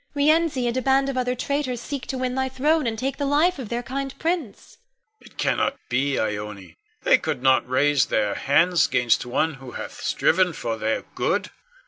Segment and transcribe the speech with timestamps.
[0.15, 3.25] Rienzi, and a band of other traitors, seek to win thy throne and take the
[3.27, 4.79] life of their kind prince.
[5.19, 5.27] Con.
[5.29, 6.75] It cannot be, Ione!
[7.03, 11.51] They could not raise their hands 'gainst one who hath striven for their good.